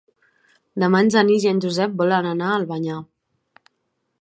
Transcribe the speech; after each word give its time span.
Demà 0.83 1.01
en 1.05 1.11
Genís 1.15 1.45
i 1.47 1.51
en 1.51 1.61
Josep 1.65 1.93
volen 2.01 2.31
anar 2.31 2.49
a 2.53 2.57
Albanyà. 2.63 2.99